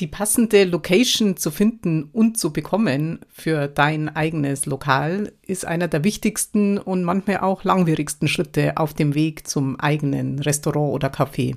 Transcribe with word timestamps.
Die 0.00 0.08
passende 0.08 0.64
Location 0.64 1.36
zu 1.36 1.52
finden 1.52 2.10
und 2.12 2.36
zu 2.36 2.52
bekommen 2.52 3.20
für 3.32 3.68
dein 3.68 4.08
eigenes 4.08 4.66
Lokal 4.66 5.32
ist 5.46 5.64
einer 5.64 5.86
der 5.86 6.02
wichtigsten 6.02 6.78
und 6.78 7.04
manchmal 7.04 7.38
auch 7.38 7.62
langwierigsten 7.62 8.26
Schritte 8.26 8.76
auf 8.76 8.92
dem 8.92 9.14
Weg 9.14 9.46
zum 9.46 9.78
eigenen 9.78 10.40
Restaurant 10.40 10.92
oder 10.92 11.12
Café. 11.12 11.56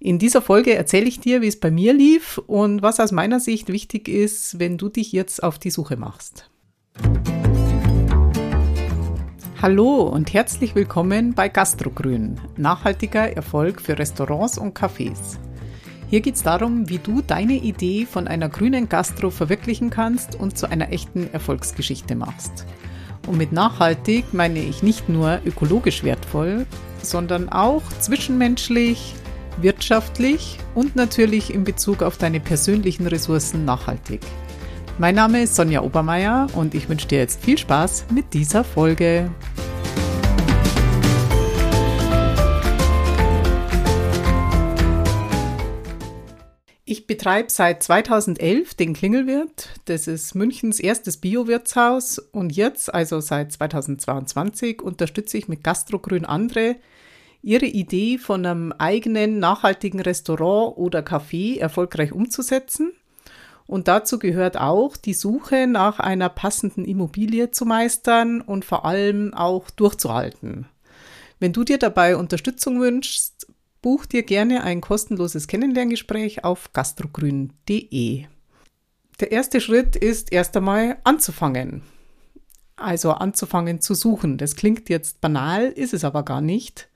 In 0.00 0.18
dieser 0.18 0.42
Folge 0.42 0.74
erzähle 0.74 1.06
ich 1.06 1.20
dir, 1.20 1.40
wie 1.40 1.46
es 1.46 1.60
bei 1.60 1.70
mir 1.70 1.94
lief 1.94 2.38
und 2.48 2.82
was 2.82 2.98
aus 2.98 3.12
meiner 3.12 3.38
Sicht 3.38 3.68
wichtig 3.68 4.08
ist, 4.08 4.58
wenn 4.58 4.76
du 4.76 4.88
dich 4.88 5.12
jetzt 5.12 5.40
auf 5.40 5.60
die 5.60 5.70
Suche 5.70 5.96
machst. 5.96 6.50
Hallo 9.62 10.02
und 10.02 10.34
herzlich 10.34 10.74
willkommen 10.74 11.32
bei 11.34 11.48
Gastrogrün, 11.48 12.40
nachhaltiger 12.56 13.36
Erfolg 13.36 13.80
für 13.80 13.96
Restaurants 13.96 14.58
und 14.58 14.76
Cafés. 14.76 15.38
Hier 16.08 16.20
geht 16.20 16.36
es 16.36 16.44
darum, 16.44 16.88
wie 16.88 16.98
du 16.98 17.20
deine 17.20 17.54
Idee 17.54 18.06
von 18.06 18.28
einer 18.28 18.48
grünen 18.48 18.88
Gastro 18.88 19.30
verwirklichen 19.30 19.90
kannst 19.90 20.36
und 20.36 20.56
zu 20.56 20.70
einer 20.70 20.92
echten 20.92 21.28
Erfolgsgeschichte 21.32 22.14
machst. 22.14 22.64
Und 23.26 23.38
mit 23.38 23.50
nachhaltig 23.50 24.32
meine 24.32 24.60
ich 24.60 24.84
nicht 24.84 25.08
nur 25.08 25.40
ökologisch 25.44 26.04
wertvoll, 26.04 26.64
sondern 27.02 27.48
auch 27.48 27.82
zwischenmenschlich, 27.98 29.14
wirtschaftlich 29.60 30.58
und 30.76 30.94
natürlich 30.94 31.52
in 31.52 31.64
Bezug 31.64 32.02
auf 32.02 32.18
deine 32.18 32.38
persönlichen 32.38 33.08
Ressourcen 33.08 33.64
nachhaltig. 33.64 34.20
Mein 34.98 35.16
Name 35.16 35.42
ist 35.42 35.56
Sonja 35.56 35.82
Obermeier 35.82 36.46
und 36.54 36.74
ich 36.76 36.88
wünsche 36.88 37.08
dir 37.08 37.18
jetzt 37.18 37.42
viel 37.44 37.58
Spaß 37.58 38.06
mit 38.14 38.32
dieser 38.32 38.62
Folge. 38.62 39.28
Ich 46.96 47.06
betreibe 47.06 47.50
seit 47.50 47.82
2011 47.82 48.72
den 48.72 48.94
Klingelwirt. 48.94 49.68
Das 49.84 50.08
ist 50.08 50.34
Münchens 50.34 50.80
erstes 50.80 51.18
Bio-Wirtshaus. 51.18 52.18
Und 52.18 52.56
jetzt, 52.56 52.94
also 52.94 53.20
seit 53.20 53.52
2022, 53.52 54.80
unterstütze 54.80 55.36
ich 55.36 55.46
mit 55.46 55.62
Gastrogrün 55.62 56.24
andere, 56.24 56.76
ihre 57.42 57.66
Idee 57.66 58.16
von 58.16 58.46
einem 58.46 58.72
eigenen 58.72 59.38
nachhaltigen 59.38 60.00
Restaurant 60.00 60.78
oder 60.78 61.00
Café 61.00 61.58
erfolgreich 61.58 62.12
umzusetzen. 62.12 62.92
Und 63.66 63.88
dazu 63.88 64.18
gehört 64.18 64.56
auch 64.56 64.96
die 64.96 65.12
Suche 65.12 65.66
nach 65.66 66.00
einer 66.00 66.30
passenden 66.30 66.86
Immobilie 66.86 67.50
zu 67.50 67.66
meistern 67.66 68.40
und 68.40 68.64
vor 68.64 68.86
allem 68.86 69.34
auch 69.34 69.68
durchzuhalten. 69.68 70.64
Wenn 71.40 71.52
du 71.52 71.62
dir 71.62 71.76
dabei 71.76 72.16
Unterstützung 72.16 72.80
wünschst, 72.80 73.48
buch 73.86 74.04
dir 74.04 74.24
gerne 74.24 74.64
ein 74.64 74.80
kostenloses 74.80 75.46
Kennenlerngespräch 75.46 76.42
auf 76.42 76.72
gastrogrün.de. 76.72 78.24
Der 79.20 79.30
erste 79.30 79.60
Schritt 79.60 79.94
ist 79.94 80.32
erst 80.32 80.56
einmal 80.56 80.98
anzufangen. 81.04 81.82
Also 82.74 83.12
anzufangen 83.12 83.80
zu 83.80 83.94
suchen. 83.94 84.38
Das 84.38 84.56
klingt 84.56 84.88
jetzt 84.88 85.20
banal, 85.20 85.66
ist 85.66 85.94
es 85.94 86.02
aber 86.02 86.24
gar 86.24 86.40
nicht. 86.40 86.88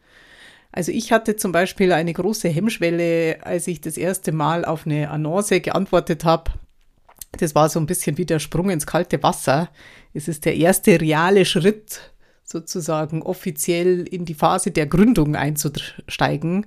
Also 0.73 0.91
ich 0.91 1.13
hatte 1.13 1.37
zum 1.37 1.53
Beispiel 1.53 1.93
eine 1.93 2.13
große 2.13 2.49
Hemmschwelle, 2.49 3.39
als 3.47 3.69
ich 3.69 3.81
das 3.81 3.97
erste 3.97 4.33
Mal 4.33 4.65
auf 4.65 4.85
eine 4.85 5.11
Annonce 5.11 5.63
geantwortet 5.63 6.25
habe. 6.25 6.51
Das 7.39 7.55
war 7.55 7.69
so 7.69 7.79
ein 7.79 7.87
bisschen 7.87 8.19
wie 8.19 8.27
der 8.27 8.41
Sprung 8.41 8.69
ins 8.69 8.89
kalte 8.89 9.23
Wasser. 9.23 9.71
Es 10.13 10.27
ist 10.27 10.45
der 10.45 10.57
erste 10.57 11.01
reale 11.01 11.45
Schritt 11.45 12.10
sozusagen 12.51 13.23
offiziell 13.23 14.07
in 14.09 14.25
die 14.25 14.35
Phase 14.35 14.71
der 14.71 14.87
Gründung 14.87 15.37
einzusteigen. 15.37 16.67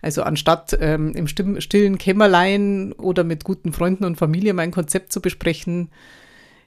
Also 0.00 0.22
anstatt 0.22 0.76
ähm, 0.80 1.14
im 1.14 1.26
stillen 1.26 1.98
Kämmerlein 1.98 2.92
oder 2.92 3.24
mit 3.24 3.44
guten 3.44 3.72
Freunden 3.72 4.04
und 4.04 4.16
Familie 4.16 4.54
mein 4.54 4.70
Konzept 4.70 5.12
zu 5.12 5.20
besprechen, 5.20 5.90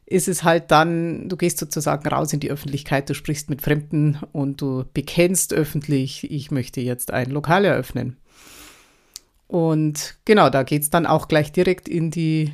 ist 0.05 0.27
es 0.27 0.43
halt 0.43 0.71
dann, 0.71 1.29
du 1.29 1.37
gehst 1.37 1.59
sozusagen 1.59 2.07
raus 2.09 2.33
in 2.33 2.39
die 2.39 2.49
Öffentlichkeit, 2.49 3.09
du 3.09 3.13
sprichst 3.13 3.49
mit 3.49 3.61
Fremden 3.61 4.19
und 4.31 4.59
du 4.59 4.83
bekennst 4.93 5.53
öffentlich, 5.53 6.29
ich 6.31 6.49
möchte 6.49 6.81
jetzt 6.81 7.13
ein 7.13 7.29
Lokal 7.29 7.63
eröffnen. 7.63 8.17
Und 9.47 10.15
genau, 10.25 10.49
da 10.49 10.63
geht 10.63 10.81
es 10.81 10.89
dann 10.89 11.05
auch 11.05 11.27
gleich 11.27 11.51
direkt 11.51 11.87
in 11.87 12.11
die 12.11 12.53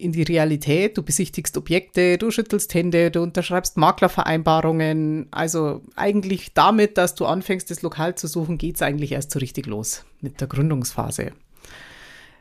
in 0.00 0.12
die 0.12 0.22
Realität, 0.22 0.96
du 0.96 1.02
besichtigst 1.02 1.56
Objekte, 1.56 2.18
du 2.18 2.30
schüttelst 2.30 2.72
Hände, 2.74 3.10
du 3.10 3.22
unterschreibst 3.22 3.76
Maklervereinbarungen. 3.76 5.28
Also 5.30 5.82
eigentlich 5.96 6.54
damit, 6.54 6.98
dass 6.98 7.14
du 7.14 7.26
anfängst, 7.26 7.70
das 7.70 7.82
Lokal 7.82 8.14
zu 8.14 8.26
suchen, 8.26 8.58
geht 8.58 8.76
es 8.76 8.82
eigentlich 8.82 9.12
erst 9.12 9.30
so 9.30 9.38
richtig 9.38 9.66
los 9.66 10.04
mit 10.20 10.40
der 10.40 10.48
Gründungsphase. 10.48 11.32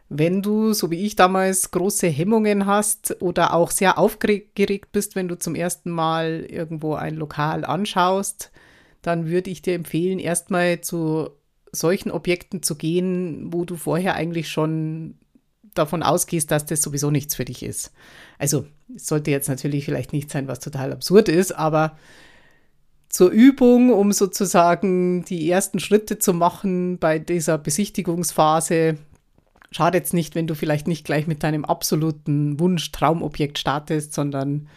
Wenn 0.10 0.42
du, 0.42 0.74
so 0.74 0.90
wie 0.90 1.06
ich 1.06 1.16
damals, 1.16 1.70
große 1.70 2.08
Hemmungen 2.08 2.66
hast 2.66 3.22
oder 3.22 3.54
auch 3.54 3.70
sehr 3.70 4.00
aufgeregt 4.00 4.92
bist, 4.92 5.16
wenn 5.16 5.28
du 5.28 5.38
zum 5.38 5.54
ersten 5.54 5.92
Mal 5.92 6.48
irgendwo 6.50 6.96
ein 6.96 7.16
Lokal 7.16 7.64
anschaust, 7.64 8.52
dann 9.04 9.28
würde 9.28 9.52
ich 9.52 9.62
dir 9.62 9.76
empfehlen, 9.76 10.18
erstmal 10.18 10.82
zu 10.82 11.30
solchen 11.72 12.10
Objekten 12.10 12.64
zu 12.64 12.76
gehen, 12.76 13.54
wo 13.54 13.66
du 13.66 13.76
vorher 13.76 14.16
eigentlich 14.16 14.50
schon 14.50 15.16
davon 15.74 16.04
ausgehst, 16.04 16.52
dass 16.52 16.66
das 16.66 16.82
sowieso 16.82 17.12
nichts 17.12 17.36
für 17.36 17.46
dich 17.46 17.64
ist. 17.64 17.92
Also 18.38 18.66
es 18.96 19.08
sollte 19.08 19.32
jetzt 19.32 19.50
natürlich 19.50 19.86
vielleicht 19.86 20.14
nicht 20.14 20.32
sein, 20.32 20.48
was 20.48 20.60
total 20.60 20.92
absurd 20.92 21.30
ist, 21.30 21.52
aber 21.52 21.98
zur 23.10 23.32
Übung, 23.32 23.92
um 23.92 24.12
sozusagen 24.12 25.26
die 25.26 25.50
ersten 25.50 25.80
Schritte 25.80 26.20
zu 26.20 26.34
machen 26.34 27.00
bei 27.00 27.18
dieser 27.18 27.58
Besichtigungsphase, 27.58 28.98
schadet 29.72 30.06
es 30.06 30.14
nicht, 30.14 30.36
wenn 30.36 30.48
du 30.48 30.56
vielleicht 30.56 30.88
nicht 30.88 31.06
gleich 31.06 31.28
mit 31.28 31.44
deinem 31.44 31.66
absoluten 31.66 32.60
Wunsch-Traumobjekt 32.60 33.58
startest, 33.58 34.14
sondern 34.14 34.68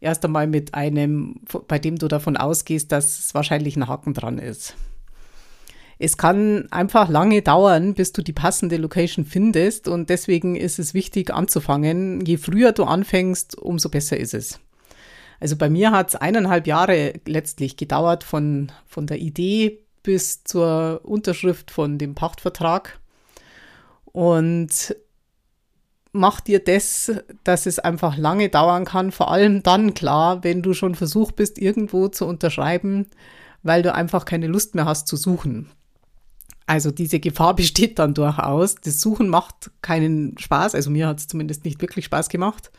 erst 0.00 0.24
einmal 0.24 0.46
mit 0.46 0.74
einem, 0.74 1.40
bei 1.66 1.78
dem 1.78 1.96
du 1.96 2.08
davon 2.08 2.36
ausgehst, 2.36 2.92
dass 2.92 3.18
es 3.18 3.34
wahrscheinlich 3.34 3.76
ein 3.76 3.88
Haken 3.88 4.14
dran 4.14 4.38
ist. 4.38 4.74
Es 5.98 6.16
kann 6.16 6.68
einfach 6.70 7.08
lange 7.08 7.42
dauern, 7.42 7.94
bis 7.94 8.12
du 8.12 8.22
die 8.22 8.32
passende 8.32 8.76
Location 8.76 9.24
findest 9.24 9.88
und 9.88 10.10
deswegen 10.10 10.54
ist 10.54 10.78
es 10.78 10.94
wichtig 10.94 11.32
anzufangen. 11.34 12.24
Je 12.24 12.36
früher 12.36 12.72
du 12.72 12.84
anfängst, 12.84 13.58
umso 13.58 13.88
besser 13.88 14.16
ist 14.16 14.34
es. 14.34 14.60
Also 15.40 15.56
bei 15.56 15.68
mir 15.68 15.90
hat 15.90 16.10
es 16.10 16.16
eineinhalb 16.16 16.66
Jahre 16.66 17.14
letztlich 17.26 17.76
gedauert 17.76 18.22
von, 18.22 18.70
von 18.86 19.06
der 19.06 19.18
Idee 19.18 19.80
bis 20.02 20.44
zur 20.44 21.00
Unterschrift 21.04 21.70
von 21.70 21.98
dem 21.98 22.14
Pachtvertrag. 22.14 23.00
Und 24.04 24.96
mach 26.12 26.40
dir 26.40 26.60
das, 26.60 27.12
dass 27.44 27.66
es 27.66 27.78
einfach 27.78 28.16
lange 28.16 28.48
dauern 28.48 28.84
kann, 28.84 29.12
vor 29.12 29.30
allem 29.30 29.62
dann 29.62 29.94
klar, 29.94 30.42
wenn 30.44 30.62
du 30.62 30.74
schon 30.74 30.94
versucht 30.94 31.36
bist, 31.36 31.58
irgendwo 31.58 32.08
zu 32.08 32.26
unterschreiben, 32.26 33.06
weil 33.62 33.82
du 33.82 33.94
einfach 33.94 34.24
keine 34.24 34.46
Lust 34.46 34.74
mehr 34.74 34.86
hast 34.86 35.08
zu 35.08 35.16
suchen. 35.16 35.70
Also 36.68 36.90
diese 36.90 37.18
Gefahr 37.18 37.56
besteht 37.56 37.98
dann 37.98 38.14
durchaus. 38.14 38.76
Das 38.76 39.00
Suchen 39.00 39.28
macht 39.28 39.70
keinen 39.82 40.38
Spaß. 40.38 40.74
Also 40.74 40.90
mir 40.90 41.08
hat 41.08 41.18
es 41.18 41.26
zumindest 41.26 41.64
nicht 41.64 41.80
wirklich 41.80 42.04
Spaß 42.04 42.28
gemacht. 42.28 42.70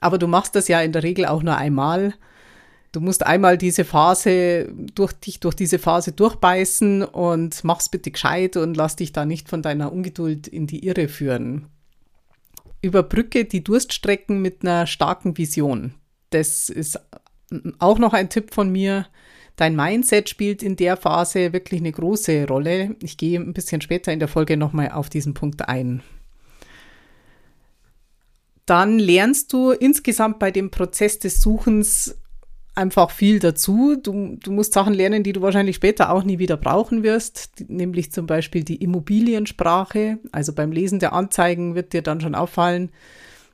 Aber 0.00 0.18
du 0.18 0.26
machst 0.26 0.54
das 0.54 0.68
ja 0.68 0.80
in 0.80 0.92
der 0.92 1.02
Regel 1.02 1.26
auch 1.26 1.42
nur 1.42 1.56
einmal. 1.56 2.14
Du 2.92 3.00
musst 3.00 3.24
einmal 3.24 3.56
diese 3.56 3.86
Phase 3.86 4.70
durch 4.94 5.14
dich 5.14 5.40
durch 5.40 5.54
diese 5.54 5.78
Phase 5.78 6.12
durchbeißen 6.12 7.02
und 7.02 7.64
mach's 7.64 7.88
bitte 7.88 8.10
gescheit 8.10 8.58
und 8.58 8.76
lass 8.76 8.96
dich 8.96 9.12
da 9.12 9.24
nicht 9.24 9.48
von 9.48 9.62
deiner 9.62 9.90
Ungeduld 9.90 10.46
in 10.46 10.66
die 10.66 10.84
Irre 10.86 11.08
führen. 11.08 11.68
Überbrücke 12.82 13.46
die 13.46 13.64
Durststrecken 13.64 14.42
mit 14.42 14.62
einer 14.62 14.86
starken 14.86 15.38
Vision. 15.38 15.94
Das 16.30 16.68
ist 16.68 17.00
auch 17.78 17.98
noch 17.98 18.12
ein 18.12 18.28
Tipp 18.28 18.52
von 18.52 18.70
mir. 18.70 19.06
Dein 19.56 19.76
Mindset 19.76 20.28
spielt 20.28 20.62
in 20.62 20.76
der 20.76 20.96
Phase 20.96 21.52
wirklich 21.52 21.80
eine 21.80 21.92
große 21.92 22.46
Rolle. 22.46 22.96
Ich 23.02 23.16
gehe 23.16 23.38
ein 23.38 23.52
bisschen 23.52 23.80
später 23.80 24.12
in 24.12 24.18
der 24.18 24.28
Folge 24.28 24.56
nochmal 24.56 24.90
auf 24.92 25.10
diesen 25.10 25.34
Punkt 25.34 25.68
ein. 25.68 26.02
Dann 28.66 28.98
lernst 28.98 29.52
du 29.52 29.72
insgesamt 29.72 30.38
bei 30.38 30.50
dem 30.50 30.70
Prozess 30.70 31.18
des 31.18 31.40
Suchens 31.42 32.16
einfach 32.74 33.10
viel 33.10 33.38
dazu. 33.38 33.96
Du, 34.02 34.36
du 34.42 34.52
musst 34.52 34.72
Sachen 34.72 34.94
lernen, 34.94 35.22
die 35.22 35.32
du 35.32 35.42
wahrscheinlich 35.42 35.76
später 35.76 36.10
auch 36.10 36.24
nie 36.24 36.38
wieder 36.38 36.56
brauchen 36.56 37.02
wirst, 37.02 37.64
nämlich 37.68 38.12
zum 38.12 38.26
Beispiel 38.26 38.64
die 38.64 38.76
Immobiliensprache. 38.76 40.18
Also 40.30 40.52
beim 40.54 40.72
Lesen 40.72 40.98
der 40.98 41.12
Anzeigen 41.12 41.74
wird 41.74 41.92
dir 41.92 42.02
dann 42.02 42.20
schon 42.20 42.34
auffallen, 42.34 42.90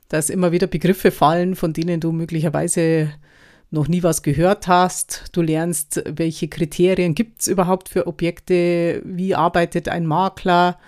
dass 0.07 0.29
immer 0.29 0.51
wieder 0.51 0.67
Begriffe 0.67 1.11
fallen, 1.11 1.55
von 1.55 1.73
denen 1.73 1.99
du 1.99 2.11
möglicherweise 2.11 3.11
noch 3.71 3.87
nie 3.87 4.03
was 4.03 4.23
gehört 4.23 4.67
hast. 4.67 5.25
Du 5.31 5.41
lernst, 5.41 6.03
welche 6.05 6.47
Kriterien 6.47 7.15
gibt 7.15 7.41
es 7.41 7.47
überhaupt 7.47 7.89
für 7.89 8.07
Objekte, 8.07 9.01
wie 9.05 9.35
arbeitet 9.35 9.89
ein 9.89 10.05
Makler. 10.05 10.79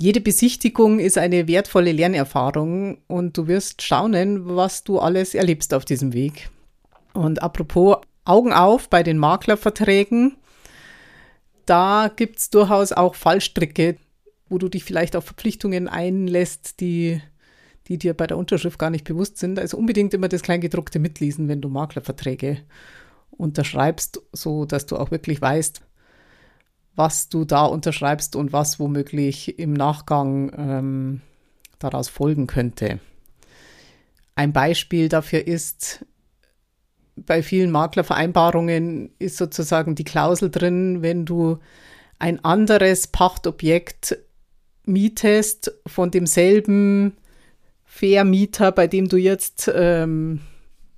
Jede 0.00 0.20
Besichtigung 0.20 1.00
ist 1.00 1.18
eine 1.18 1.48
wertvolle 1.48 1.92
Lernerfahrung 1.92 2.98
und 3.08 3.36
du 3.36 3.48
wirst 3.48 3.82
staunen, 3.82 4.54
was 4.56 4.84
du 4.84 4.98
alles 4.98 5.34
erlebst 5.34 5.74
auf 5.74 5.84
diesem 5.84 6.12
Weg. 6.12 6.50
Und 7.14 7.42
apropos 7.42 7.96
Augen 8.24 8.52
auf 8.52 8.88
bei 8.88 9.02
den 9.02 9.18
Maklerverträgen, 9.18 10.36
da 11.66 12.10
gibt 12.14 12.38
es 12.38 12.50
durchaus 12.50 12.92
auch 12.92 13.14
Fallstricke. 13.14 13.96
wo 14.50 14.56
du 14.56 14.70
dich 14.70 14.82
vielleicht 14.82 15.14
auf 15.14 15.26
Verpflichtungen 15.26 15.88
einlässt, 15.88 16.80
die, 16.80 17.20
die 17.88 17.98
dir 17.98 18.14
bei 18.14 18.26
der 18.26 18.36
Unterschrift 18.36 18.78
gar 18.78 18.90
nicht 18.90 19.04
bewusst 19.04 19.38
sind. 19.38 19.58
Also 19.58 19.76
unbedingt 19.76 20.14
immer 20.14 20.28
das 20.28 20.42
Kleingedruckte 20.42 20.98
mitlesen, 20.98 21.48
wenn 21.48 21.60
du 21.60 21.68
Maklerverträge 21.68 22.58
unterschreibst, 23.30 24.20
so 24.32 24.64
dass 24.64 24.86
du 24.86 24.96
auch 24.96 25.10
wirklich 25.10 25.40
weißt, 25.40 25.80
was 26.94 27.28
du 27.28 27.44
da 27.44 27.64
unterschreibst 27.64 28.36
und 28.36 28.52
was 28.52 28.78
womöglich 28.78 29.58
im 29.58 29.72
Nachgang 29.72 30.52
ähm, 30.56 31.20
daraus 31.78 32.08
folgen 32.08 32.46
könnte. 32.46 32.98
Ein 34.34 34.52
Beispiel 34.52 35.08
dafür 35.08 35.46
ist, 35.46 36.04
bei 37.16 37.42
vielen 37.42 37.70
Maklervereinbarungen 37.70 39.10
ist 39.18 39.36
sozusagen 39.36 39.94
die 39.94 40.04
Klausel 40.04 40.50
drin, 40.50 41.02
wenn 41.02 41.24
du 41.24 41.58
ein 42.18 42.44
anderes 42.44 43.06
Pachtobjekt 43.06 44.18
mietest 44.84 45.72
von 45.86 46.10
demselben 46.10 47.16
Vermieter, 47.98 48.70
bei 48.70 48.86
dem 48.86 49.08
du 49.08 49.16
jetzt 49.16 49.70
ähm, 49.74 50.40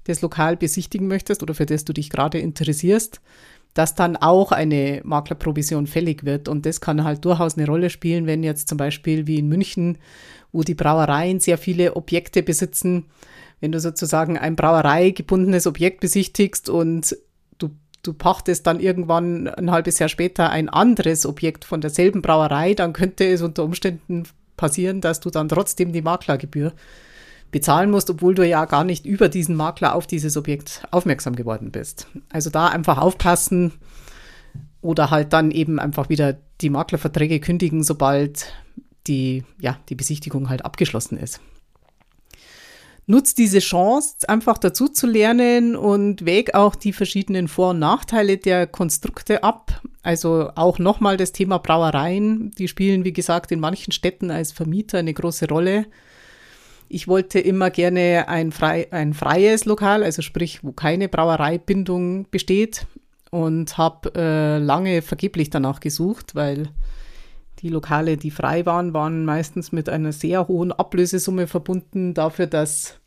das 0.04 0.20
Lokal 0.20 0.56
besichtigen 0.56 1.08
möchtest 1.08 1.42
oder 1.42 1.54
für 1.54 1.64
das 1.64 1.86
du 1.86 1.94
dich 1.94 2.10
gerade 2.10 2.38
interessierst, 2.38 3.22
dass 3.72 3.94
dann 3.94 4.16
auch 4.16 4.52
eine 4.52 5.00
Maklerprovision 5.04 5.86
fällig 5.86 6.24
wird. 6.24 6.48
Und 6.48 6.66
das 6.66 6.82
kann 6.82 7.04
halt 7.04 7.24
durchaus 7.24 7.56
eine 7.56 7.66
Rolle 7.66 7.88
spielen, 7.88 8.26
wenn 8.26 8.42
jetzt 8.42 8.68
zum 8.68 8.76
Beispiel 8.76 9.26
wie 9.26 9.38
in 9.38 9.48
München, 9.48 9.96
wo 10.52 10.62
die 10.62 10.74
Brauereien 10.74 11.40
sehr 11.40 11.56
viele 11.56 11.96
Objekte 11.96 12.42
besitzen, 12.42 13.06
wenn 13.60 13.72
du 13.72 13.80
sozusagen 13.80 14.36
ein 14.36 14.56
brauereigebundenes 14.56 15.66
Objekt 15.66 16.00
besichtigst 16.00 16.68
und 16.68 17.16
du, 17.58 17.70
du 18.02 18.12
pachtest 18.12 18.66
dann 18.66 18.78
irgendwann 18.78 19.48
ein 19.48 19.70
halbes 19.70 19.98
Jahr 19.98 20.08
später 20.10 20.50
ein 20.50 20.68
anderes 20.68 21.24
Objekt 21.24 21.64
von 21.64 21.80
derselben 21.80 22.20
Brauerei, 22.20 22.74
dann 22.74 22.92
könnte 22.92 23.24
es 23.24 23.40
unter 23.40 23.64
Umständen 23.64 24.24
passieren, 24.60 25.00
dass 25.00 25.18
du 25.18 25.30
dann 25.30 25.48
trotzdem 25.48 25.92
die 25.92 26.02
Maklergebühr 26.02 26.72
bezahlen 27.50 27.90
musst, 27.90 28.10
obwohl 28.10 28.34
du 28.34 28.46
ja 28.46 28.64
gar 28.66 28.84
nicht 28.84 29.06
über 29.06 29.28
diesen 29.28 29.56
Makler 29.56 29.94
auf 29.94 30.06
dieses 30.06 30.36
Objekt 30.36 30.86
aufmerksam 30.92 31.34
geworden 31.34 31.72
bist. 31.72 32.06
Also 32.28 32.50
da 32.50 32.68
einfach 32.68 32.98
aufpassen 32.98 33.72
oder 34.82 35.10
halt 35.10 35.32
dann 35.32 35.50
eben 35.50 35.80
einfach 35.80 36.08
wieder 36.08 36.38
die 36.60 36.70
Maklerverträge 36.70 37.40
kündigen, 37.40 37.82
sobald 37.82 38.52
die, 39.06 39.44
ja, 39.58 39.78
die 39.88 39.94
Besichtigung 39.96 40.48
halt 40.48 40.64
abgeschlossen 40.64 41.18
ist. 41.18 41.40
Nutz 43.10 43.34
diese 43.34 43.58
Chance, 43.58 44.28
einfach 44.28 44.56
dazu 44.56 44.86
zu 44.86 45.08
lernen 45.08 45.74
und 45.74 46.24
wäg 46.24 46.54
auch 46.54 46.76
die 46.76 46.92
verschiedenen 46.92 47.48
Vor- 47.48 47.70
und 47.70 47.80
Nachteile 47.80 48.38
der 48.38 48.68
Konstrukte 48.68 49.42
ab. 49.42 49.82
Also 50.04 50.52
auch 50.54 50.78
nochmal 50.78 51.16
das 51.16 51.32
Thema 51.32 51.58
Brauereien. 51.58 52.52
Die 52.52 52.68
spielen, 52.68 53.04
wie 53.04 53.12
gesagt, 53.12 53.50
in 53.50 53.58
manchen 53.58 53.92
Städten 53.92 54.30
als 54.30 54.52
Vermieter 54.52 54.98
eine 54.98 55.12
große 55.12 55.48
Rolle. 55.48 55.86
Ich 56.88 57.08
wollte 57.08 57.40
immer 57.40 57.70
gerne 57.70 58.28
ein, 58.28 58.52
frei, 58.52 58.86
ein 58.92 59.12
freies 59.12 59.64
Lokal, 59.64 60.04
also 60.04 60.22
sprich, 60.22 60.62
wo 60.62 60.70
keine 60.70 61.08
Brauereibindung 61.08 62.30
besteht 62.30 62.86
und 63.32 63.76
habe 63.76 64.12
äh, 64.14 64.58
lange 64.58 65.02
vergeblich 65.02 65.50
danach 65.50 65.80
gesucht, 65.80 66.36
weil 66.36 66.68
die 67.58 67.70
Lokale, 67.70 68.16
die 68.16 68.30
frei 68.30 68.64
waren, 68.66 68.94
waren 68.94 69.24
meistens 69.24 69.72
mit 69.72 69.88
einer 69.88 70.12
sehr 70.12 70.46
hohen 70.46 70.70
Ablösesumme 70.70 71.48
verbunden 71.48 72.14
dafür, 72.14 72.46
dass 72.46 72.99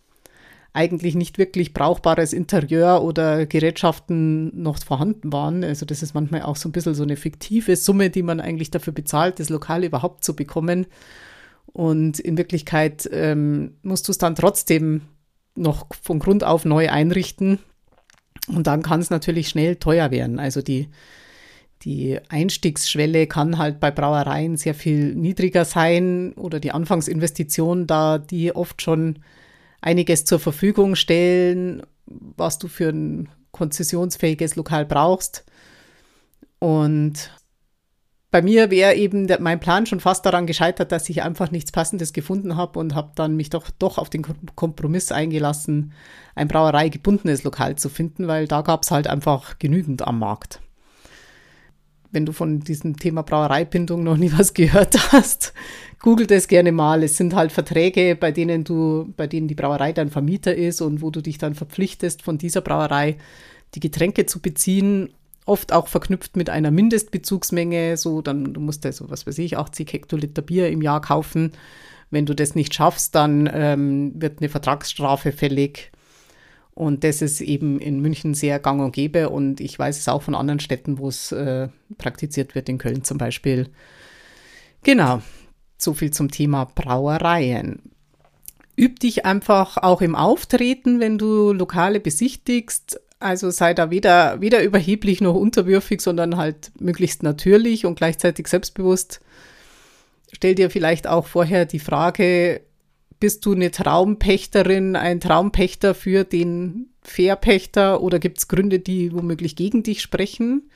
eigentlich 0.74 1.14
nicht 1.14 1.38
wirklich 1.38 1.74
brauchbares 1.74 2.34
Interieur 2.34 3.04
oder 3.04 3.46
Gerätschaften 3.46 4.62
noch 4.62 4.84
vorhanden 4.84 5.32
waren. 5.32 5.64
Also 5.64 5.86
das 5.86 6.02
ist 6.02 6.16
manchmal 6.16 6.42
auch 6.42 6.56
so 6.56 6.68
ein 6.68 6.72
bisschen 6.72 6.96
so 6.96 7.04
eine 7.04 7.16
fiktive 7.16 7.76
Summe, 7.76 8.10
die 8.10 8.24
man 8.24 8.40
eigentlich 8.40 8.72
dafür 8.72 8.92
bezahlt, 8.92 9.40
das 9.40 9.50
Lokal 9.50 9.84
überhaupt 9.84 10.24
zu 10.24 10.36
bekommen. 10.36 10.88
Und 11.68 12.20
in 12.20 12.38
Wirklichkeit 12.38 13.08
ähm, 13.12 13.78
musst 13.84 14.08
du 14.08 14.12
es 14.12 14.18
dann 14.18 14.36
trotzdem 14.36 15.02
noch 15.56 15.86
von 16.02 16.18
Grund 16.18 16.44
auf 16.44 16.66
neu 16.66 16.90
einrichten. 16.90 17.60
Und 18.48 18.66
dann 18.66 18.82
kann 18.82 19.00
es 19.00 19.12
natürlich 19.12 19.50
schnell 19.50 19.76
teuer 19.76 20.10
werden. 20.10 20.40
Also 20.40 20.64
die, 20.64 20.90
die 21.84 22.20
Einstiegsschwelle 22.30 23.28
kann 23.28 23.60
halt 23.60 23.80
bei 23.80 23.92
Brauereien 23.92 24.58
sehr 24.58 24.74
viel 24.74 25.14
niedriger 25.14 25.66
sein 25.66 26.34
oder 26.34 26.60
die 26.60 26.72
Anfangsinvestition, 26.72 27.86
da 27.86 28.18
die 28.18 28.56
oft 28.56 28.82
schon 28.82 29.20
einiges 29.84 30.24
zur 30.24 30.40
Verfügung 30.40 30.96
stellen, 30.96 31.84
was 32.06 32.58
du 32.58 32.68
für 32.68 32.90
ein 32.90 33.30
konzessionsfähiges 33.52 34.56
Lokal 34.56 34.86
brauchst. 34.86 35.44
Und 36.60 37.32
bei 38.32 38.42
mir 38.42 38.72
wäre 38.72 38.96
eben 38.96 39.28
der, 39.28 39.42
mein 39.42 39.60
Plan 39.60 39.86
schon 39.86 40.00
fast 40.00 40.26
daran 40.26 40.48
gescheitert, 40.48 40.92
dass 40.92 41.10
ich 41.10 41.22
einfach 41.22 41.52
nichts 41.52 41.72
Passendes 41.72 42.14
gefunden 42.14 42.56
habe 42.56 42.80
und 42.80 42.96
habe 42.96 43.12
dann 43.14 43.36
mich 43.36 43.50
doch, 43.50 43.70
doch 43.78 43.98
auf 43.98 44.10
den 44.10 44.26
Kompromiss 44.56 45.12
eingelassen, 45.12 45.94
ein 46.34 46.48
brauereigebundenes 46.48 47.44
Lokal 47.44 47.76
zu 47.76 47.90
finden, 47.90 48.28
weil 48.28 48.48
da 48.48 48.62
gab 48.62 48.84
es 48.84 48.92
halt 48.92 49.08
einfach 49.08 49.60
genügend 49.60 50.08
am 50.08 50.18
Markt. 50.18 50.62
Wenn 52.12 52.26
du 52.26 52.32
von 52.32 52.62
diesem 52.62 52.96
Thema 52.96 53.22
Brauereibindung 53.22 54.04
noch 54.04 54.18
nie 54.18 54.32
was 54.36 54.54
gehört 54.54 54.98
hast, 55.12 55.54
google 56.04 56.28
das 56.28 56.48
gerne 56.48 56.72
mal. 56.72 57.02
Es 57.02 57.18
sind 57.18 57.34
halt 57.34 57.52
Verträge, 57.52 58.16
bei 58.16 58.32
denen 58.32 58.64
du, 58.64 59.12
bei 59.18 59.26
denen 59.26 59.48
die 59.48 59.56
Brauerei 59.56 59.94
dein 59.94 60.12
Vermieter 60.12 60.54
ist 60.54 60.82
und 60.82 61.02
wo 61.02 61.10
du 61.10 61.22
dich 61.22 61.40
dann 61.40 61.56
verpflichtest, 61.56 62.22
von 62.22 62.38
dieser 62.38 62.62
Brauerei 62.62 63.18
die 63.74 63.80
Getränke 63.80 64.28
zu 64.28 64.40
beziehen 64.40 65.10
oft 65.46 65.74
auch 65.74 65.88
verknüpft 65.88 66.38
mit 66.38 66.50
einer 66.50 66.72
Mindestbezugsmenge. 66.72 67.98
So, 67.98 68.22
dann 68.22 68.54
du 68.54 68.60
musst 68.60 68.86
ja 68.86 68.92
so, 68.92 69.10
was 69.10 69.26
weiß 69.28 69.38
ich, 69.40 69.58
80 69.58 69.92
Hektoliter 69.92 70.42
Bier 70.42 70.70
im 70.70 70.82
Jahr 70.82 71.02
kaufen. 71.02 71.52
Wenn 72.12 72.26
du 72.26 72.36
das 72.36 72.56
nicht 72.56 72.74
schaffst, 72.74 73.16
dann 73.16 73.50
ähm, 73.52 74.14
wird 74.16 74.40
eine 74.40 74.50
Vertragsstrafe 74.50 75.32
fällig. 75.32 75.92
Und 76.76 77.04
das 77.04 77.22
ist 77.22 77.42
eben 77.42 77.80
in 77.80 78.00
München 78.00 78.34
sehr 78.34 78.60
gang 78.60 78.82
und 78.82 78.94
gäbe. 78.94 79.30
Und 79.30 79.60
ich 79.60 79.78
weiß 79.78 80.00
es 80.00 80.08
auch 80.08 80.22
von 80.22 80.36
anderen 80.36 80.60
Städten, 80.60 80.98
wo 80.98 81.08
es 81.08 81.32
äh, 81.32 81.68
praktiziert 81.98 82.56
wird, 82.56 82.70
in 82.70 82.78
Köln 82.78 83.04
zum 83.04 83.18
Beispiel. 83.18 83.70
Genau, 84.84 85.22
so 85.84 85.94
viel 85.94 86.12
zum 86.12 86.32
Thema 86.32 86.66
Brauereien. 86.66 87.82
Üb 88.78 89.00
dich 89.00 89.26
einfach 89.26 89.78
auch 89.78 90.02
im 90.02 90.16
Auftreten, 90.16 91.00
wenn 91.00 91.18
du 91.18 91.54
Lokale 91.54 92.00
besichtigst. 92.00 93.00
Also 93.20 93.52
sei 93.52 93.74
da 93.74 93.92
weder, 93.92 94.42
weder 94.42 94.64
überheblich 94.64 95.22
noch 95.22 95.36
unterwürfig, 95.36 96.02
sondern 96.02 96.38
halt 96.38 96.72
möglichst 96.80 97.24
natürlich 97.24 97.86
und 97.86 97.96
gleichzeitig 97.96 98.48
selbstbewusst. 98.48 99.22
Stell 100.34 100.56
dir 100.56 100.72
vielleicht 100.72 101.08
auch 101.08 101.28
vorher 101.28 101.66
die 101.66 101.80
Frage, 101.80 102.62
bist 103.20 103.46
du 103.46 103.54
eine 103.54 103.72
Traumpächterin, 103.72 104.98
ein 104.98 105.22
Traumpächter 105.22 105.96
für 105.96 106.26
den 106.26 106.90
Verpächter 107.04 108.02
oder 108.02 108.20
gibt 108.20 108.40
es 108.40 108.48
Gründe, 108.48 108.80
die 108.80 109.14
womöglich 109.14 109.56
gegen 109.56 109.84
dich 109.84 110.02
sprechen? 110.02 110.70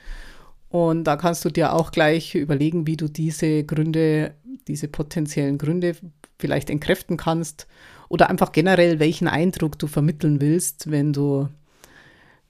Und 0.70 1.04
da 1.04 1.16
kannst 1.16 1.44
du 1.44 1.50
dir 1.50 1.74
auch 1.74 1.90
gleich 1.92 2.34
überlegen, 2.34 2.86
wie 2.86 2.96
du 2.96 3.08
diese 3.08 3.64
Gründe, 3.64 4.34
diese 4.68 4.88
potenziellen 4.88 5.58
Gründe 5.58 5.96
vielleicht 6.38 6.70
entkräften 6.70 7.16
kannst 7.16 7.66
oder 8.08 8.30
einfach 8.30 8.52
generell, 8.52 9.00
welchen 9.00 9.28
Eindruck 9.28 9.78
du 9.78 9.86
vermitteln 9.86 10.40
willst, 10.40 10.90
wenn 10.90 11.12
du 11.12 11.48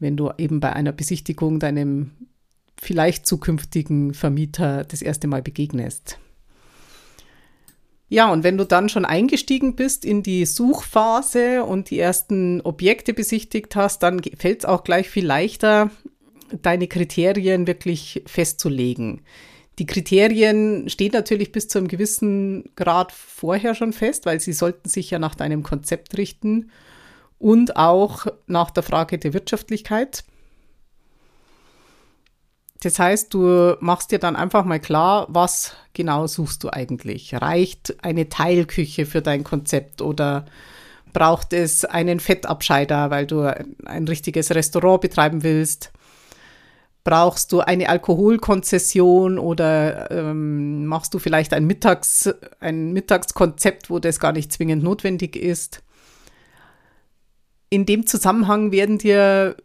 wenn 0.00 0.16
du 0.16 0.30
eben 0.38 0.60
bei 0.60 0.72
einer 0.72 0.92
Besichtigung 0.92 1.58
deinem 1.58 2.12
vielleicht 2.80 3.26
zukünftigen 3.26 4.14
Vermieter 4.14 4.84
das 4.84 5.02
erste 5.02 5.26
Mal 5.26 5.42
begegnest. 5.42 6.18
Ja, 8.08 8.32
und 8.32 8.42
wenn 8.42 8.56
du 8.56 8.64
dann 8.64 8.88
schon 8.88 9.04
eingestiegen 9.04 9.76
bist 9.76 10.04
in 10.04 10.22
die 10.22 10.46
Suchphase 10.46 11.64
und 11.64 11.90
die 11.90 11.98
ersten 11.98 12.60
Objekte 12.62 13.12
besichtigt 13.12 13.76
hast, 13.76 14.02
dann 14.02 14.22
fällt 14.22 14.60
es 14.60 14.64
auch 14.64 14.82
gleich 14.82 15.10
viel 15.10 15.26
leichter, 15.26 15.90
deine 16.62 16.88
Kriterien 16.88 17.66
wirklich 17.66 18.22
festzulegen. 18.26 19.20
Die 19.78 19.86
Kriterien 19.86 20.88
stehen 20.88 21.12
natürlich 21.12 21.52
bis 21.52 21.68
zu 21.68 21.78
einem 21.78 21.88
gewissen 21.88 22.70
Grad 22.74 23.12
vorher 23.12 23.74
schon 23.74 23.92
fest, 23.92 24.26
weil 24.26 24.40
sie 24.40 24.52
sollten 24.52 24.88
sich 24.88 25.10
ja 25.10 25.18
nach 25.20 25.36
deinem 25.36 25.62
Konzept 25.62 26.16
richten 26.18 26.70
und 27.38 27.76
auch 27.76 28.26
nach 28.46 28.70
der 28.70 28.82
Frage 28.82 29.18
der 29.18 29.32
Wirtschaftlichkeit. 29.32 30.24
Das 32.82 32.98
heißt, 32.98 33.34
du 33.34 33.76
machst 33.80 34.12
dir 34.12 34.18
dann 34.18 34.36
einfach 34.36 34.64
mal 34.64 34.80
klar, 34.80 35.26
was 35.28 35.74
genau 35.94 36.26
suchst 36.26 36.62
du 36.62 36.70
eigentlich? 36.70 37.34
Reicht 37.34 38.04
eine 38.04 38.28
Teilküche 38.28 39.06
für 39.06 39.20
dein 39.20 39.42
Konzept 39.42 40.00
oder 40.00 40.46
braucht 41.12 41.52
es 41.52 41.84
einen 41.84 42.20
Fettabscheider, 42.20 43.10
weil 43.10 43.26
du 43.26 43.42
ein 43.84 44.06
richtiges 44.06 44.54
Restaurant 44.54 45.00
betreiben 45.00 45.42
willst? 45.42 45.92
Brauchst 47.08 47.52
du 47.52 47.60
eine 47.60 47.88
Alkoholkonzession 47.88 49.38
oder 49.38 50.10
ähm, 50.10 50.84
machst 50.84 51.14
du 51.14 51.18
vielleicht 51.18 51.54
ein, 51.54 51.66
Mittags, 51.66 52.28
ein 52.60 52.92
Mittagskonzept, 52.92 53.88
wo 53.88 53.98
das 53.98 54.20
gar 54.20 54.32
nicht 54.32 54.52
zwingend 54.52 54.82
notwendig 54.82 55.34
ist? 55.36 55.82
in 57.70 57.86
dem 57.86 58.06
Zusammenhang 58.06 58.72
werden 58.72 58.98
dir 58.98 59.56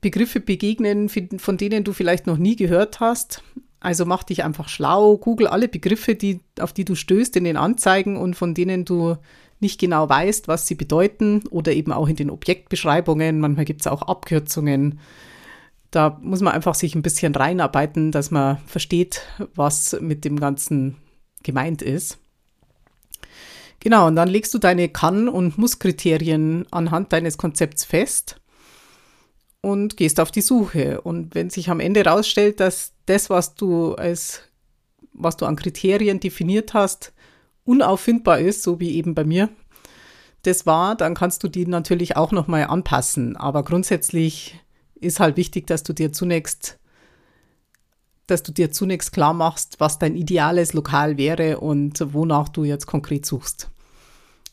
Begriffe 0.00 0.40
begegnen, 0.40 1.08
von 1.08 1.56
denen 1.56 1.84
du 1.84 1.92
vielleicht 1.92 2.26
noch 2.26 2.36
nie 2.36 2.56
gehört 2.56 3.00
hast. 3.00 3.42
Also 3.80 4.06
mach 4.06 4.22
dich 4.24 4.44
einfach 4.44 4.68
schlau, 4.68 5.16
google 5.18 5.46
alle 5.46 5.68
Begriffe, 5.68 6.14
die, 6.14 6.40
auf 6.58 6.72
die 6.72 6.84
du 6.84 6.94
stößt 6.94 7.36
in 7.36 7.44
den 7.44 7.56
Anzeigen 7.56 8.16
und 8.16 8.34
von 8.34 8.54
denen 8.54 8.84
du 8.84 9.16
nicht 9.60 9.80
genau 9.80 10.08
weißt, 10.08 10.48
was 10.48 10.66
sie 10.66 10.74
bedeuten 10.74 11.42
oder 11.50 11.72
eben 11.72 11.92
auch 11.92 12.08
in 12.08 12.16
den 12.16 12.30
Objektbeschreibungen. 12.30 13.40
Manchmal 13.40 13.64
gibt 13.64 13.82
es 13.82 13.86
auch 13.86 14.02
Abkürzungen. 14.02 14.98
Da 15.94 16.18
muss 16.20 16.40
man 16.40 16.52
einfach 16.52 16.74
sich 16.74 16.94
ein 16.94 17.02
bisschen 17.02 17.34
reinarbeiten, 17.34 18.10
dass 18.10 18.30
man 18.30 18.58
versteht, 18.66 19.22
was 19.54 19.96
mit 20.00 20.24
dem 20.24 20.40
Ganzen 20.40 20.96
gemeint 21.42 21.82
ist. 21.82 22.18
Genau, 23.78 24.06
und 24.06 24.16
dann 24.16 24.28
legst 24.28 24.52
du 24.54 24.58
deine 24.58 24.88
Kann- 24.88 25.28
und 25.28 25.58
Muss-Kriterien 25.58 26.66
anhand 26.70 27.12
deines 27.12 27.38
Konzepts 27.38 27.84
fest 27.84 28.40
und 29.60 29.96
gehst 29.96 30.18
auf 30.20 30.30
die 30.30 30.40
Suche. 30.40 31.00
Und 31.02 31.34
wenn 31.34 31.50
sich 31.50 31.70
am 31.70 31.80
Ende 31.80 32.00
herausstellt, 32.02 32.60
dass 32.60 32.92
das, 33.06 33.30
was 33.30 33.54
du 33.54 33.94
als 33.94 34.40
was 35.14 35.36
du 35.36 35.46
an 35.46 35.54
Kriterien 35.54 36.18
definiert 36.18 36.74
hast, 36.74 37.12
unauffindbar 37.64 38.40
ist, 38.40 38.62
so 38.62 38.80
wie 38.80 38.96
eben 38.96 39.14
bei 39.14 39.24
mir 39.24 39.48
das 40.42 40.66
war, 40.66 40.94
dann 40.96 41.14
kannst 41.14 41.42
du 41.42 41.48
die 41.48 41.66
natürlich 41.66 42.16
auch 42.16 42.32
nochmal 42.32 42.64
anpassen. 42.64 43.36
Aber 43.36 43.62
grundsätzlich 43.62 44.60
ist 45.04 45.20
halt 45.20 45.36
wichtig, 45.36 45.66
dass 45.66 45.82
du 45.82 45.92
dir 45.92 46.12
zunächst, 46.12 46.78
dass 48.26 48.42
du 48.42 48.52
dir 48.52 48.72
zunächst 48.72 49.12
klar 49.12 49.34
machst, 49.34 49.80
was 49.80 49.98
dein 49.98 50.16
ideales 50.16 50.72
Lokal 50.72 51.18
wäre 51.18 51.60
und 51.60 52.00
wonach 52.12 52.48
du 52.48 52.64
jetzt 52.64 52.86
konkret 52.86 53.26
suchst. 53.26 53.70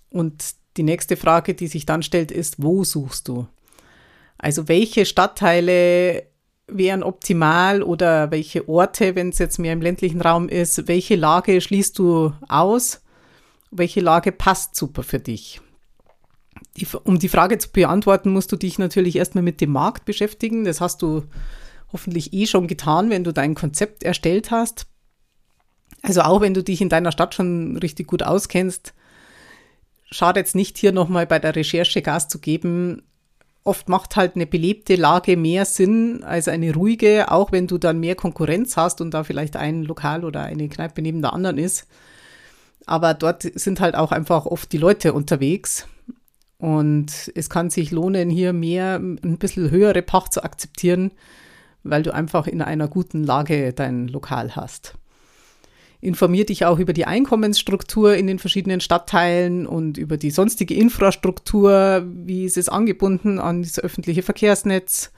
Und 0.09 0.55
die 0.77 0.83
nächste 0.83 1.17
Frage, 1.17 1.53
die 1.53 1.67
sich 1.67 1.85
dann 1.85 2.03
stellt, 2.03 2.31
ist, 2.31 2.61
wo 2.61 2.83
suchst 2.83 3.27
du? 3.27 3.47
Also 4.37 4.67
welche 4.67 5.05
Stadtteile 5.05 6.27
wären 6.67 7.03
optimal 7.03 7.83
oder 7.83 8.31
welche 8.31 8.67
Orte, 8.67 9.15
wenn 9.15 9.29
es 9.29 9.39
jetzt 9.39 9.59
mehr 9.59 9.73
im 9.73 9.81
ländlichen 9.81 10.21
Raum 10.21 10.49
ist, 10.49 10.87
welche 10.87 11.15
Lage 11.15 11.59
schließt 11.61 11.97
du 11.99 12.33
aus? 12.47 13.01
Welche 13.71 14.01
Lage 14.01 14.31
passt 14.31 14.75
super 14.75 15.03
für 15.03 15.19
dich? 15.19 15.61
Die, 16.77 16.87
um 17.03 17.19
die 17.19 17.29
Frage 17.29 17.57
zu 17.57 17.69
beantworten, 17.69 18.31
musst 18.31 18.51
du 18.51 18.55
dich 18.55 18.79
natürlich 18.79 19.17
erstmal 19.17 19.43
mit 19.43 19.59
dem 19.59 19.71
Markt 19.71 20.05
beschäftigen. 20.05 20.63
Das 20.63 20.79
hast 20.79 21.01
du 21.01 21.23
hoffentlich 21.91 22.33
eh 22.33 22.47
schon 22.47 22.67
getan, 22.67 23.09
wenn 23.09 23.23
du 23.23 23.33
dein 23.33 23.55
Konzept 23.55 24.03
erstellt 24.03 24.51
hast. 24.51 24.87
Also 26.01 26.21
auch 26.21 26.41
wenn 26.41 26.53
du 26.53 26.63
dich 26.63 26.81
in 26.81 26.89
deiner 26.89 27.11
Stadt 27.11 27.35
schon 27.35 27.77
richtig 27.77 28.07
gut 28.07 28.23
auskennst, 28.23 28.93
schadet 30.09 30.45
jetzt 30.45 30.55
nicht, 30.55 30.77
hier 30.77 30.91
nochmal 30.91 31.27
bei 31.27 31.39
der 31.39 31.55
Recherche 31.55 32.01
Gas 32.01 32.27
zu 32.27 32.39
geben. 32.39 33.03
Oft 33.63 33.89
macht 33.89 34.15
halt 34.15 34.35
eine 34.35 34.47
belebte 34.47 34.95
Lage 34.95 35.37
mehr 35.37 35.65
Sinn 35.65 36.23
als 36.23 36.47
eine 36.47 36.73
ruhige, 36.73 37.31
auch 37.31 37.51
wenn 37.51 37.67
du 37.67 37.77
dann 37.77 37.99
mehr 37.99 38.15
Konkurrenz 38.15 38.75
hast 38.77 39.01
und 39.01 39.13
da 39.13 39.23
vielleicht 39.23 39.55
ein 39.55 39.83
Lokal 39.83 40.25
oder 40.25 40.41
eine 40.43 40.67
Kneipe 40.67 41.01
neben 41.01 41.21
der 41.21 41.33
anderen 41.33 41.57
ist. 41.59 41.87
Aber 42.87 43.13
dort 43.13 43.43
sind 43.43 43.79
halt 43.79 43.95
auch 43.95 44.11
einfach 44.11 44.47
oft 44.47 44.71
die 44.71 44.79
Leute 44.79 45.13
unterwegs. 45.13 45.87
Und 46.61 47.31
es 47.33 47.49
kann 47.49 47.71
sich 47.71 47.89
lohnen, 47.89 48.29
hier 48.29 48.53
mehr, 48.53 48.97
ein 48.97 49.37
bisschen 49.39 49.71
höhere 49.71 50.03
Pacht 50.03 50.31
zu 50.31 50.43
akzeptieren, 50.43 51.09
weil 51.81 52.03
du 52.03 52.13
einfach 52.13 52.45
in 52.45 52.61
einer 52.61 52.87
guten 52.87 53.23
Lage 53.23 53.73
dein 53.73 54.07
Lokal 54.07 54.55
hast. 54.55 54.93
Informier 56.01 56.45
dich 56.45 56.63
auch 56.65 56.77
über 56.77 56.93
die 56.93 57.05
Einkommensstruktur 57.05 58.15
in 58.15 58.27
den 58.27 58.37
verschiedenen 58.37 58.79
Stadtteilen 58.79 59.65
und 59.65 59.97
über 59.97 60.17
die 60.17 60.29
sonstige 60.29 60.75
Infrastruktur. 60.75 62.05
Wie 62.05 62.45
ist 62.45 62.57
es 62.57 62.69
angebunden 62.69 63.39
an 63.39 63.63
das 63.63 63.79
öffentliche 63.79 64.21
Verkehrsnetz? 64.21 65.11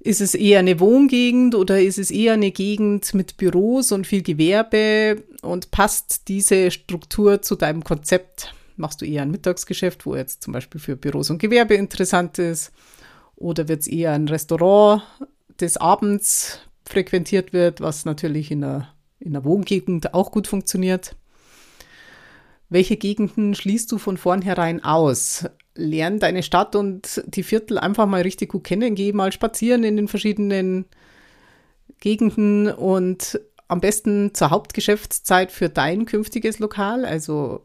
Ist 0.00 0.20
es 0.20 0.34
eher 0.34 0.58
eine 0.58 0.80
Wohngegend 0.80 1.54
oder 1.54 1.80
ist 1.80 2.00
es 2.00 2.10
eher 2.10 2.32
eine 2.32 2.50
Gegend 2.50 3.14
mit 3.14 3.36
Büros 3.36 3.92
und 3.92 4.08
viel 4.08 4.24
Gewerbe? 4.24 5.22
Und 5.42 5.70
passt 5.70 6.26
diese 6.26 6.72
Struktur 6.72 7.42
zu 7.42 7.54
deinem 7.54 7.84
Konzept? 7.84 8.52
Machst 8.76 9.00
du 9.00 9.06
eher 9.06 9.22
ein 9.22 9.30
Mittagsgeschäft, 9.30 10.06
wo 10.06 10.16
jetzt 10.16 10.42
zum 10.42 10.52
Beispiel 10.52 10.80
für 10.80 10.96
Büros 10.96 11.30
und 11.30 11.38
Gewerbe 11.38 11.74
interessant 11.74 12.38
ist? 12.38 12.72
Oder 13.36 13.68
wird 13.68 13.80
es 13.80 13.86
eher 13.86 14.12
ein 14.12 14.28
Restaurant, 14.28 15.02
das 15.56 15.76
abends 15.76 16.60
frequentiert 16.84 17.52
wird, 17.52 17.80
was 17.80 18.04
natürlich 18.04 18.50
in 18.50 18.60
der, 18.60 18.88
in 19.18 19.32
der 19.32 19.44
Wohngegend 19.44 20.14
auch 20.14 20.30
gut 20.30 20.46
funktioniert? 20.46 21.16
Welche 22.68 22.96
Gegenden 22.96 23.54
schließt 23.54 23.90
du 23.92 23.98
von 23.98 24.16
vornherein 24.16 24.82
aus? 24.82 25.44
lern 25.74 26.18
deine 26.18 26.42
Stadt 26.42 26.76
und 26.76 27.22
die 27.26 27.42
Viertel 27.42 27.78
einfach 27.78 28.06
mal 28.06 28.22
richtig 28.22 28.50
gut 28.50 28.64
kennen. 28.64 28.94
Geh 28.94 29.12
mal 29.12 29.32
spazieren 29.32 29.84
in 29.84 29.96
den 29.96 30.08
verschiedenen 30.08 30.86
Gegenden 32.00 32.68
und 32.68 33.40
am 33.68 33.80
besten 33.80 34.34
zur 34.34 34.50
Hauptgeschäftszeit 34.50 35.50
für 35.50 35.68
dein 35.68 36.04
künftiges 36.04 36.58
Lokal, 36.58 37.04
also 37.04 37.64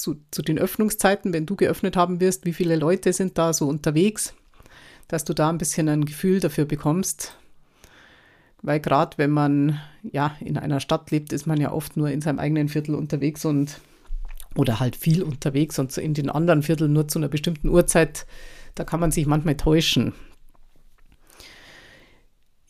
zu, 0.00 0.16
zu 0.30 0.42
den 0.42 0.58
Öffnungszeiten, 0.58 1.32
wenn 1.32 1.46
du 1.46 1.56
geöffnet 1.56 1.96
haben 1.96 2.20
wirst, 2.20 2.46
wie 2.46 2.52
viele 2.52 2.76
Leute 2.76 3.12
sind 3.12 3.36
da 3.38 3.52
so 3.52 3.68
unterwegs, 3.68 4.34
dass 5.08 5.24
du 5.24 5.34
da 5.34 5.50
ein 5.50 5.58
bisschen 5.58 5.88
ein 5.88 6.04
Gefühl 6.04 6.40
dafür 6.40 6.64
bekommst. 6.64 7.36
Weil 8.62 8.80
gerade 8.80 9.18
wenn 9.18 9.30
man 9.30 9.80
ja 10.02 10.36
in 10.40 10.56
einer 10.56 10.80
Stadt 10.80 11.10
lebt, 11.10 11.32
ist 11.32 11.46
man 11.46 11.60
ja 11.60 11.72
oft 11.72 11.96
nur 11.96 12.10
in 12.10 12.20
seinem 12.20 12.38
eigenen 12.38 12.68
Viertel 12.68 12.94
unterwegs 12.94 13.44
und 13.44 13.80
oder 14.56 14.80
halt 14.80 14.96
viel 14.96 15.22
unterwegs 15.22 15.78
und 15.78 15.96
in 15.96 16.14
den 16.14 16.28
anderen 16.28 16.62
Vierteln 16.62 16.92
nur 16.92 17.06
zu 17.06 17.18
einer 17.18 17.28
bestimmten 17.28 17.68
Uhrzeit, 17.68 18.26
da 18.74 18.84
kann 18.84 19.00
man 19.00 19.12
sich 19.12 19.26
manchmal 19.26 19.56
täuschen. 19.56 20.12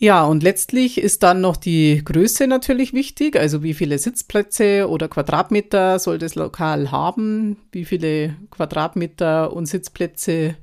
Ja, 0.02 0.24
und 0.24 0.42
letztlich 0.42 0.96
ist 0.96 1.22
dann 1.22 1.42
noch 1.42 1.58
die 1.58 2.02
Größe 2.02 2.46
natürlich 2.46 2.94
wichtig, 2.94 3.36
also 3.36 3.62
wie 3.62 3.74
viele 3.74 3.98
Sitzplätze 3.98 4.88
oder 4.88 5.08
Quadratmeter 5.08 5.98
soll 5.98 6.16
das 6.16 6.36
Lokal 6.36 6.90
haben, 6.90 7.58
wie 7.70 7.84
viele 7.84 8.34
Quadratmeter 8.50 9.52
und 9.52 9.66
Sitzplätze 9.66 10.56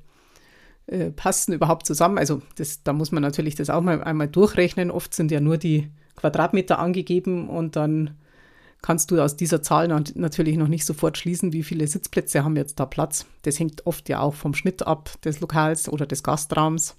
äh, 0.87 1.11
passen 1.11 1.53
überhaupt 1.53 1.85
zusammen. 1.85 2.17
Also 2.17 2.41
das, 2.55 2.81
da 2.81 2.93
muss 2.93 3.11
man 3.11 3.21
natürlich 3.21 3.53
das 3.53 3.69
auch 3.69 3.81
mal 3.81 4.03
einmal 4.03 4.27
durchrechnen. 4.27 4.89
Oft 4.89 5.13
sind 5.13 5.29
ja 5.29 5.39
nur 5.39 5.59
die 5.59 5.91
Quadratmeter 6.15 6.79
angegeben 6.79 7.47
und 7.47 7.75
dann 7.75 8.17
kannst 8.81 9.11
du 9.11 9.21
aus 9.21 9.35
dieser 9.35 9.61
Zahl 9.61 9.87
natürlich 10.15 10.57
noch 10.57 10.67
nicht 10.67 10.85
sofort 10.85 11.15
schließen, 11.15 11.53
wie 11.53 11.61
viele 11.61 11.85
Sitzplätze 11.85 12.43
haben 12.43 12.55
jetzt 12.55 12.79
da 12.79 12.87
Platz. 12.87 13.27
Das 13.43 13.59
hängt 13.59 13.85
oft 13.85 14.09
ja 14.09 14.19
auch 14.19 14.33
vom 14.33 14.55
Schnitt 14.55 14.87
ab 14.87 15.11
des 15.21 15.41
Lokals 15.41 15.89
oder 15.89 16.07
des 16.07 16.23
Gastraums. 16.23 16.95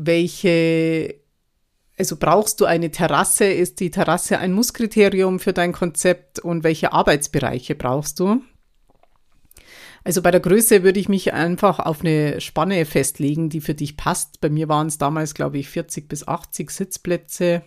Welche, 0.00 1.16
also 1.98 2.16
brauchst 2.16 2.60
du 2.60 2.66
eine 2.66 2.92
Terrasse? 2.92 3.46
Ist 3.46 3.80
die 3.80 3.90
Terrasse 3.90 4.38
ein 4.38 4.52
Musskriterium 4.52 5.40
für 5.40 5.52
dein 5.52 5.72
Konzept 5.72 6.38
und 6.38 6.62
welche 6.62 6.92
Arbeitsbereiche 6.92 7.74
brauchst 7.74 8.20
du? 8.20 8.40
Also 10.04 10.22
bei 10.22 10.30
der 10.30 10.38
Größe 10.38 10.84
würde 10.84 11.00
ich 11.00 11.08
mich 11.08 11.32
einfach 11.32 11.80
auf 11.80 12.02
eine 12.02 12.40
Spanne 12.40 12.84
festlegen, 12.84 13.48
die 13.48 13.60
für 13.60 13.74
dich 13.74 13.96
passt. 13.96 14.40
Bei 14.40 14.48
mir 14.48 14.68
waren 14.68 14.86
es 14.86 14.98
damals, 14.98 15.34
glaube 15.34 15.58
ich, 15.58 15.68
40 15.68 16.08
bis 16.08 16.28
80 16.28 16.70
Sitzplätze. 16.70 17.62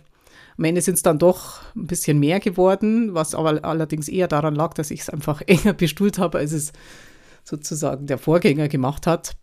Am 0.56 0.64
Ende 0.64 0.80
sind 0.80 0.94
es 0.94 1.02
dann 1.02 1.18
doch 1.18 1.60
ein 1.76 1.86
bisschen 1.86 2.18
mehr 2.18 2.40
geworden, 2.40 3.12
was 3.12 3.34
aber 3.34 3.62
allerdings 3.62 4.08
eher 4.08 4.26
daran 4.26 4.54
lag, 4.54 4.72
dass 4.72 4.90
ich 4.90 5.00
es 5.00 5.10
einfach 5.10 5.42
enger 5.46 5.74
bestuhlt 5.74 6.18
habe, 6.18 6.38
als 6.38 6.52
es 6.52 6.72
sozusagen 7.44 8.06
der 8.06 8.16
Vorgänger 8.16 8.68
gemacht 8.68 9.06
hat. 9.06 9.36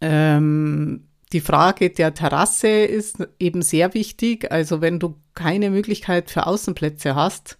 Ähm, 0.00 1.08
die 1.32 1.40
Frage 1.40 1.90
der 1.90 2.14
Terrasse 2.14 2.68
ist 2.68 3.18
eben 3.38 3.62
sehr 3.62 3.94
wichtig. 3.94 4.50
Also 4.50 4.80
wenn 4.80 4.98
du 4.98 5.16
keine 5.34 5.70
Möglichkeit 5.70 6.30
für 6.30 6.46
Außenplätze 6.46 7.14
hast, 7.14 7.58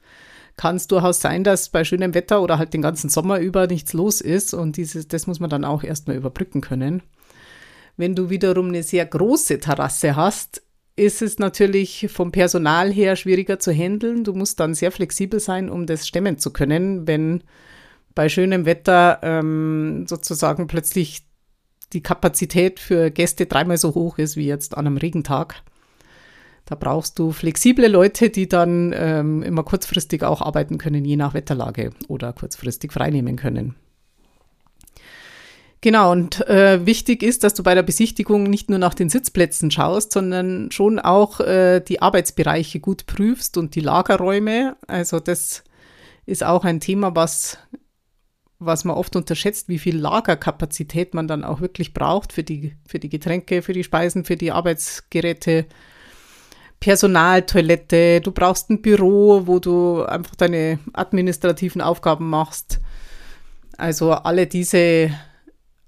kann 0.56 0.76
es 0.76 0.88
durchaus 0.88 1.20
sein, 1.20 1.44
dass 1.44 1.68
bei 1.68 1.84
schönem 1.84 2.14
Wetter 2.14 2.42
oder 2.42 2.58
halt 2.58 2.74
den 2.74 2.82
ganzen 2.82 3.10
Sommer 3.10 3.38
über 3.38 3.66
nichts 3.66 3.92
los 3.92 4.20
ist 4.20 4.54
und 4.54 4.76
dieses, 4.76 5.06
das 5.06 5.26
muss 5.26 5.38
man 5.38 5.50
dann 5.50 5.64
auch 5.64 5.84
erstmal 5.84 6.16
überbrücken 6.16 6.60
können. 6.60 7.02
Wenn 7.96 8.14
du 8.14 8.30
wiederum 8.30 8.68
eine 8.68 8.82
sehr 8.82 9.06
große 9.06 9.60
Terrasse 9.60 10.16
hast, 10.16 10.62
ist 10.96 11.22
es 11.22 11.38
natürlich 11.38 12.08
vom 12.12 12.32
Personal 12.32 12.92
her 12.92 13.14
schwieriger 13.14 13.60
zu 13.60 13.72
handeln. 13.72 14.24
Du 14.24 14.32
musst 14.32 14.58
dann 14.58 14.74
sehr 14.74 14.90
flexibel 14.90 15.38
sein, 15.38 15.70
um 15.70 15.86
das 15.86 16.08
stemmen 16.08 16.38
zu 16.38 16.52
können, 16.52 17.06
wenn 17.06 17.44
bei 18.16 18.28
schönem 18.28 18.66
Wetter 18.66 19.20
ähm, 19.22 20.06
sozusagen 20.08 20.66
plötzlich 20.66 21.27
die 21.92 22.02
Kapazität 22.02 22.80
für 22.80 23.10
Gäste 23.10 23.46
dreimal 23.46 23.78
so 23.78 23.94
hoch 23.94 24.18
ist 24.18 24.36
wie 24.36 24.46
jetzt 24.46 24.76
an 24.76 24.86
einem 24.86 24.96
Regentag. 24.96 25.62
Da 26.66 26.74
brauchst 26.74 27.18
du 27.18 27.32
flexible 27.32 27.88
Leute, 27.88 28.28
die 28.28 28.46
dann 28.46 28.92
ähm, 28.94 29.42
immer 29.42 29.62
kurzfristig 29.62 30.22
auch 30.22 30.42
arbeiten 30.42 30.76
können, 30.76 31.04
je 31.04 31.16
nach 31.16 31.32
Wetterlage 31.32 31.92
oder 32.08 32.34
kurzfristig 32.34 32.92
freinehmen 32.92 33.36
können. 33.36 33.74
Genau, 35.80 36.10
und 36.10 36.46
äh, 36.48 36.84
wichtig 36.84 37.22
ist, 37.22 37.44
dass 37.44 37.54
du 37.54 37.62
bei 37.62 37.74
der 37.74 37.84
Besichtigung 37.84 38.42
nicht 38.42 38.68
nur 38.68 38.80
nach 38.80 38.94
den 38.94 39.08
Sitzplätzen 39.08 39.70
schaust, 39.70 40.12
sondern 40.12 40.72
schon 40.72 40.98
auch 40.98 41.38
äh, 41.40 41.80
die 41.80 42.02
Arbeitsbereiche 42.02 42.80
gut 42.80 43.06
prüfst 43.06 43.56
und 43.56 43.76
die 43.76 43.80
Lagerräume. 43.80 44.76
Also 44.88 45.20
das 45.20 45.62
ist 46.26 46.42
auch 46.42 46.64
ein 46.64 46.80
Thema, 46.80 47.14
was, 47.14 47.58
was 48.58 48.84
man 48.84 48.96
oft 48.96 49.14
unterschätzt, 49.14 49.68
wie 49.68 49.78
viel 49.78 49.96
Lagerkapazität 49.96 51.14
man 51.14 51.28
dann 51.28 51.44
auch 51.44 51.60
wirklich 51.60 51.94
braucht 51.94 52.32
für 52.32 52.42
die, 52.42 52.76
für 52.86 52.98
die 52.98 53.08
Getränke, 53.08 53.62
für 53.62 53.72
die 53.72 53.84
Speisen, 53.84 54.24
für 54.24 54.36
die 54.36 54.50
Arbeitsgeräte. 54.50 55.66
Personaltoilette, 56.80 58.20
du 58.20 58.30
brauchst 58.30 58.70
ein 58.70 58.82
Büro, 58.82 59.46
wo 59.46 59.58
du 59.58 60.04
einfach 60.04 60.36
deine 60.36 60.78
administrativen 60.92 61.80
Aufgaben 61.80 62.30
machst. 62.30 62.80
Also 63.76 64.12
alle 64.12 64.46
diese 64.46 65.10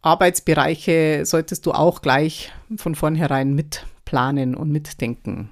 Arbeitsbereiche 0.03 1.23
solltest 1.27 1.67
du 1.67 1.73
auch 1.73 2.03
gleich 2.03 2.53
von 2.77 2.95
vornherein 2.95 3.55
mitplanen 3.55 4.55
und 4.55 4.71
mitdenken. 4.71 5.51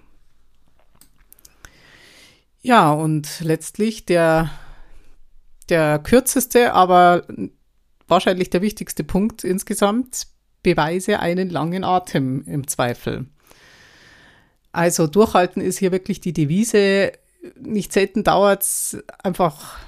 Ja, 2.63 2.93
und 2.93 3.41
letztlich 3.41 4.07
der, 4.07 4.51
der 5.69 5.99
kürzeste, 5.99 6.73
aber 6.75 7.25
wahrscheinlich 8.07 8.51
der 8.51 8.63
wichtigste 8.63 9.05
Punkt 9.05 9.45
insgesamt, 9.45 10.27
beweise 10.63 11.21
einen 11.21 11.51
langen 11.51 11.85
Atem 11.85 12.43
im 12.47 12.67
Zweifel. 12.67 13.27
Also 14.73 15.07
durchhalten 15.07 15.63
ist 15.63 15.79
hier 15.79 15.93
wirklich 15.93 16.21
die 16.21 16.33
Devise. 16.33 17.13
Nicht 17.61 17.93
selten 17.93 18.25
dauert 18.25 18.63
es 18.63 18.99
einfach 19.23 19.79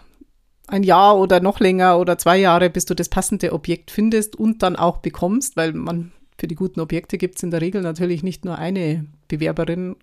ein 0.67 0.83
Jahr 0.83 1.19
oder 1.19 1.41
noch 1.41 1.61
länger 1.61 1.99
oder 1.99 2.17
zwei 2.17 2.39
Jahre, 2.39 2.71
bis 2.71 2.85
du 2.85 2.95
das 2.95 3.09
passende 3.09 3.53
Objekt 3.53 3.91
findest 3.91 4.37
und 4.37 4.63
dann 4.63 4.77
auch 4.77 4.99
bekommst, 4.99 5.57
weil 5.57 5.73
man 5.73 6.13
für 6.39 6.47
die 6.47 6.55
guten 6.55 6.81
Objekte 6.81 7.19
gibt 7.19 7.37
es 7.37 7.43
in 7.43 7.51
der 7.51 7.61
Regel 7.61 7.83
natürlich 7.83 8.23
nicht 8.23 8.45
nur 8.45 8.57
eine 8.57 9.07
Bewerberin 9.29 9.97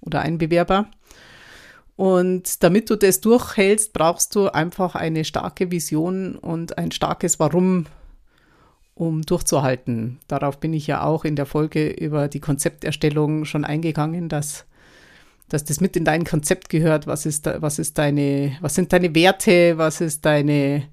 oder 0.00 0.20
einen 0.20 0.38
Bewerber. 0.38 0.90
Und 1.96 2.62
damit 2.62 2.90
du 2.90 2.96
das 2.96 3.22
durchhältst, 3.22 3.94
brauchst 3.94 4.34
du 4.34 4.48
einfach 4.48 4.94
eine 4.94 5.24
starke 5.24 5.70
Vision 5.70 6.36
und 6.36 6.76
ein 6.76 6.92
starkes 6.92 7.40
Warum, 7.40 7.86
um 8.94 9.22
durchzuhalten. 9.22 10.18
Darauf 10.28 10.60
bin 10.60 10.74
ich 10.74 10.86
ja 10.86 11.02
auch 11.02 11.24
in 11.24 11.36
der 11.36 11.46
Folge 11.46 11.88
über 11.88 12.28
die 12.28 12.40
Konzepterstellung 12.40 13.46
schon 13.46 13.64
eingegangen, 13.64 14.28
dass, 14.28 14.66
dass 15.48 15.64
das 15.64 15.80
mit 15.80 15.96
in 15.96 16.04
dein 16.04 16.24
Konzept 16.24 16.68
gehört. 16.68 17.06
Was 17.06 17.24
ist, 17.24 17.46
was 17.46 17.78
ist 17.78 17.96
deine, 17.96 18.56
was 18.60 18.74
sind 18.74 18.92
deine 18.92 19.14
Werte? 19.14 19.78
Was 19.78 20.02
ist 20.02 20.24
deine, 20.26 20.88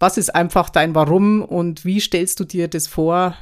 was 0.00 0.18
ist 0.18 0.34
einfach 0.34 0.68
dein 0.68 0.96
Warum 0.96 1.42
und 1.42 1.84
wie 1.84 2.00
stellst 2.00 2.40
du 2.40 2.44
dir 2.44 2.66
das 2.66 2.88
vor, 2.88 3.36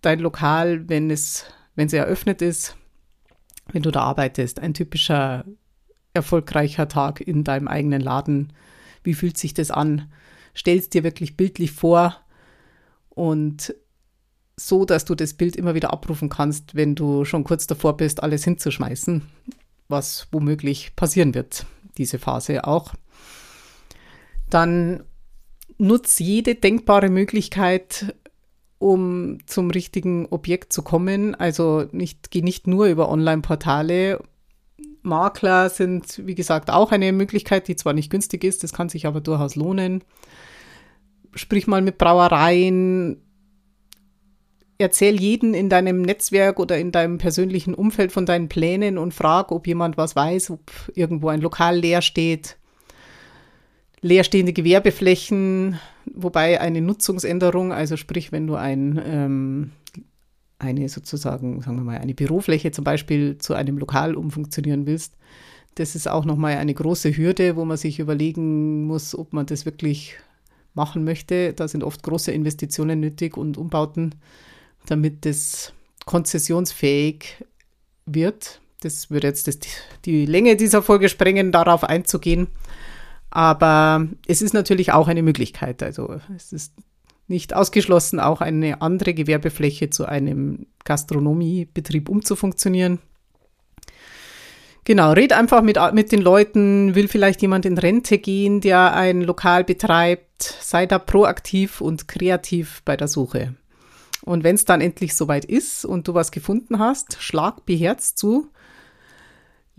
dein 0.00 0.20
Lokal, 0.20 0.88
wenn 0.88 1.10
es, 1.10 1.44
wenn 1.74 1.88
es 1.88 1.92
eröffnet 1.92 2.40
ist, 2.40 2.76
wenn 3.70 3.82
du 3.82 3.90
da 3.90 4.02
arbeitest? 4.02 4.60
Ein 4.60 4.72
typischer 4.72 5.44
erfolgreicher 6.18 6.88
Tag 6.88 7.20
in 7.20 7.44
deinem 7.44 7.68
eigenen 7.68 8.00
Laden? 8.00 8.52
Wie 9.02 9.14
fühlt 9.14 9.38
sich 9.38 9.54
das 9.54 9.70
an? 9.70 10.12
Stellst 10.54 10.94
dir 10.94 11.04
wirklich 11.04 11.36
bildlich 11.36 11.72
vor 11.72 12.16
und 13.10 13.74
so, 14.56 14.84
dass 14.84 15.04
du 15.04 15.14
das 15.14 15.34
Bild 15.34 15.56
immer 15.56 15.74
wieder 15.74 15.92
abrufen 15.92 16.28
kannst, 16.28 16.74
wenn 16.74 16.94
du 16.94 17.24
schon 17.24 17.44
kurz 17.44 17.66
davor 17.66 17.96
bist, 17.96 18.22
alles 18.22 18.44
hinzuschmeißen, 18.44 19.22
was 19.88 20.26
womöglich 20.32 20.96
passieren 20.96 21.34
wird, 21.34 21.64
diese 21.96 22.18
Phase 22.18 22.64
auch. 22.64 22.94
Dann 24.50 25.04
nutz 25.78 26.18
jede 26.18 26.56
denkbare 26.56 27.08
Möglichkeit, 27.08 28.14
um 28.78 29.38
zum 29.46 29.70
richtigen 29.70 30.26
Objekt 30.26 30.72
zu 30.72 30.82
kommen. 30.82 31.34
Also 31.34 31.86
nicht, 31.92 32.30
geh 32.30 32.42
nicht 32.42 32.66
nur 32.66 32.86
über 32.86 33.08
Online-Portale 33.10 34.20
Makler 35.08 35.70
sind, 35.70 36.26
wie 36.26 36.34
gesagt, 36.34 36.70
auch 36.70 36.92
eine 36.92 37.12
Möglichkeit, 37.12 37.68
die 37.68 37.76
zwar 37.76 37.92
nicht 37.92 38.10
günstig 38.10 38.44
ist, 38.44 38.62
das 38.62 38.72
kann 38.72 38.88
sich 38.88 39.06
aber 39.06 39.20
durchaus 39.20 39.56
lohnen. 39.56 40.04
Sprich 41.34 41.66
mal 41.66 41.82
mit 41.82 41.98
Brauereien. 41.98 43.22
Erzähl 44.78 45.20
jeden 45.20 45.54
in 45.54 45.68
deinem 45.68 46.02
Netzwerk 46.02 46.60
oder 46.60 46.78
in 46.78 46.92
deinem 46.92 47.18
persönlichen 47.18 47.74
Umfeld 47.74 48.12
von 48.12 48.26
deinen 48.26 48.48
Plänen 48.48 48.96
und 48.96 49.12
frag, 49.12 49.50
ob 49.50 49.66
jemand 49.66 49.96
was 49.96 50.14
weiß, 50.14 50.50
ob 50.50 50.70
irgendwo 50.94 51.28
ein 51.28 51.40
Lokal 51.40 51.78
leer 51.78 52.00
steht. 52.00 52.56
Leerstehende 54.00 54.52
Gewerbeflächen, 54.52 55.80
wobei 56.14 56.60
eine 56.60 56.80
Nutzungsänderung, 56.80 57.72
also 57.72 57.96
sprich, 57.96 58.30
wenn 58.30 58.46
du 58.46 58.54
ein 58.54 59.02
ähm, 59.04 59.70
eine 60.58 60.88
sozusagen, 60.88 61.60
sagen 61.62 61.76
wir 61.76 61.84
mal, 61.84 61.98
eine 61.98 62.14
Bürofläche 62.14 62.70
zum 62.70 62.84
Beispiel 62.84 63.38
zu 63.38 63.54
einem 63.54 63.78
Lokal 63.78 64.14
umfunktionieren 64.14 64.86
willst, 64.86 65.14
das 65.78 65.94
ist 65.94 66.08
auch 66.08 66.24
nochmal 66.24 66.56
eine 66.56 66.74
große 66.74 67.16
Hürde, 67.16 67.54
wo 67.54 67.64
man 67.64 67.76
sich 67.76 68.00
überlegen 68.00 68.84
muss, 68.84 69.16
ob 69.16 69.32
man 69.32 69.46
das 69.46 69.64
wirklich 69.64 70.16
machen 70.74 71.04
möchte. 71.04 71.52
Da 71.52 71.68
sind 71.68 71.84
oft 71.84 72.02
große 72.02 72.32
Investitionen 72.32 72.98
nötig 72.98 73.36
und 73.36 73.56
Umbauten, 73.56 74.16
damit 74.86 75.24
das 75.24 75.72
konzessionsfähig 76.04 77.44
wird. 78.06 78.60
Das 78.80 79.10
würde 79.10 79.28
jetzt 79.28 79.46
das, 79.46 79.60
die 80.04 80.26
Länge 80.26 80.56
dieser 80.56 80.82
Folge 80.82 81.08
sprengen, 81.08 81.52
darauf 81.52 81.84
einzugehen. 81.84 82.48
Aber 83.30 84.08
es 84.26 84.42
ist 84.42 84.54
natürlich 84.54 84.92
auch 84.92 85.06
eine 85.06 85.22
Möglichkeit. 85.22 85.82
Also 85.82 86.20
es 86.34 86.52
ist 86.52 86.72
nicht 87.28 87.54
ausgeschlossen, 87.54 88.20
auch 88.20 88.40
eine 88.40 88.82
andere 88.82 89.14
Gewerbefläche 89.14 89.90
zu 89.90 90.06
einem 90.06 90.66
Gastronomiebetrieb 90.84 92.08
umzufunktionieren. 92.08 92.98
Genau, 94.84 95.12
red 95.12 95.34
einfach 95.34 95.60
mit, 95.60 95.78
mit 95.92 96.12
den 96.12 96.22
Leuten, 96.22 96.94
will 96.94 97.08
vielleicht 97.08 97.42
jemand 97.42 97.66
in 97.66 97.76
Rente 97.76 98.16
gehen, 98.16 98.62
der 98.62 98.94
ein 98.94 99.20
Lokal 99.20 99.62
betreibt, 99.62 100.42
sei 100.42 100.86
da 100.86 100.98
proaktiv 100.98 101.82
und 101.82 102.08
kreativ 102.08 102.80
bei 102.86 102.96
der 102.96 103.08
Suche. 103.08 103.54
Und 104.22 104.44
wenn 104.44 104.54
es 104.54 104.64
dann 104.64 104.80
endlich 104.80 105.14
soweit 105.14 105.44
ist 105.44 105.84
und 105.84 106.08
du 106.08 106.14
was 106.14 106.30
gefunden 106.30 106.78
hast, 106.78 107.18
schlag 107.20 107.66
beherzt 107.66 108.16
zu 108.16 108.50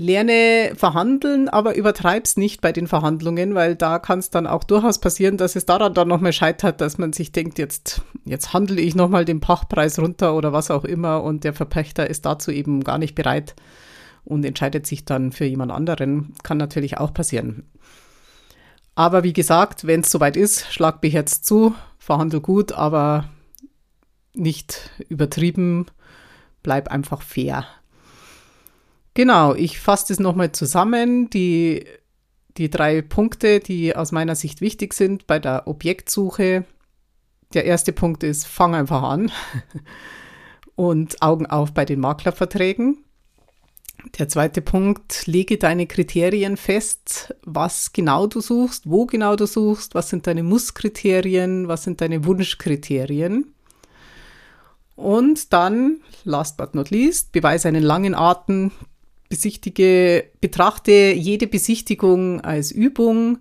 Lerne 0.02 0.76
verhandeln, 0.76 1.50
aber 1.50 1.76
übertreib's 1.76 2.38
nicht 2.38 2.62
bei 2.62 2.72
den 2.72 2.88
Verhandlungen, 2.88 3.54
weil 3.54 3.76
da 3.76 4.00
kann 4.00 4.20
es 4.20 4.30
dann 4.30 4.48
auch 4.48 4.64
durchaus 4.64 5.00
passieren, 5.00 5.36
dass 5.36 5.58
es 5.58 5.66
daran 5.66 5.94
dann 5.94 6.08
nochmal 6.08 6.32
scheitert, 6.32 6.80
dass 6.80 6.98
man 6.98 7.12
sich 7.12 7.34
denkt, 7.34 7.60
jetzt, 7.60 8.02
jetzt 8.24 8.54
handle 8.54 8.80
ich 8.80 8.96
nochmal 8.96 9.26
den 9.26 9.42
Pachtpreis 9.42 10.00
runter 10.00 10.38
oder 10.38 10.54
was 10.54 10.72
auch 10.72 10.86
immer 10.86 11.22
und 11.22 11.44
der 11.44 11.52
Verpächter 11.52 12.10
ist 12.10 12.26
dazu 12.26 12.50
eben 12.50 12.82
gar 12.82 12.98
nicht 12.98 13.14
bereit 13.14 13.58
und 14.24 14.46
entscheidet 14.46 14.88
sich 14.88 15.04
dann 15.04 15.34
für 15.34 15.44
jemand 15.44 15.74
anderen. 15.74 16.34
Kann 16.44 16.58
natürlich 16.58 16.98
auch 16.98 17.14
passieren. 17.14 17.66
Aber 18.96 19.24
wie 19.26 19.34
gesagt, 19.34 19.86
wenn 19.86 20.00
es 20.00 20.12
soweit 20.12 20.38
ist, 20.38 20.72
schlag 20.72 21.02
beherzt 21.02 21.44
zu, 21.44 21.76
verhandel 21.98 22.40
gut, 22.40 22.72
aber 22.72 23.30
nicht 24.34 24.92
übertrieben, 25.10 25.88
bleib 26.64 26.88
einfach 26.88 27.22
fair. 27.22 27.66
Genau, 29.20 29.54
ich 29.54 29.82
fasse 29.82 30.06
das 30.08 30.20
nochmal 30.22 30.54
zusammen. 30.54 31.30
Die, 31.30 31.84
die 32.56 32.70
drei 32.70 33.02
Punkte, 33.02 33.60
die 33.60 33.94
aus 33.94 34.14
meiner 34.14 34.34
Sicht 34.34 34.62
wichtig 34.62 34.94
sind 34.94 35.28
bei 35.28 35.40
der 35.40 35.68
Objektsuche. 35.68 36.64
Der 37.54 37.66
erste 37.66 37.92
Punkt 37.92 38.24
ist, 38.24 38.48
fang 38.48 38.74
einfach 38.76 39.04
an 39.04 39.30
und 40.76 41.22
Augen 41.22 41.48
auf 41.48 41.74
bei 41.74 41.84
den 41.84 42.00
Maklerverträgen. 42.00 43.04
Der 44.18 44.30
zweite 44.30 44.62
Punkt, 44.62 45.28
lege 45.28 45.58
deine 45.58 45.86
Kriterien 45.86 46.56
fest, 46.56 47.36
was 47.44 47.92
genau 47.92 48.26
du 48.26 48.40
suchst, 48.40 48.90
wo 48.90 49.06
genau 49.06 49.36
du 49.36 49.48
suchst, 49.48 49.96
was 49.96 50.08
sind 50.08 50.28
deine 50.28 50.44
Musskriterien, 50.44 51.68
was 51.68 51.84
sind 51.84 52.00
deine 52.00 52.24
Wunschkriterien. 52.24 53.54
Und 54.96 55.52
dann, 55.52 56.00
last 56.24 56.56
but 56.56 56.74
not 56.74 56.90
least, 56.90 57.34
beweise 57.34 57.68
einen 57.68 57.84
langen 57.84 58.16
Atem, 58.16 58.72
besichtige, 59.30 60.26
betrachte 60.42 60.92
jede 60.92 61.48
Besichtigung 61.48 62.42
als 62.42 62.72
Übung 62.72 63.40